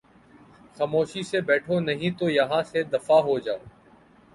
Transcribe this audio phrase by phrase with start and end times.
[0.77, 3.61] خاموشی سے بیٹھو نہیں تو یہاں سے دفعہ ہو جاؤ